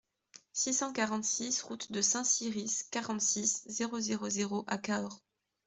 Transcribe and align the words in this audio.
six 0.51 0.73
cent 0.73 0.93
quarante-six 0.93 1.61
route 1.61 1.91
de 1.91 2.01
Saint-Cirice, 2.01 2.87
quarante-six, 2.89 3.61
zéro 3.67 3.99
zéro 3.99 4.29
zéro 4.31 4.63
à 4.65 4.79
Cahors 4.79 5.19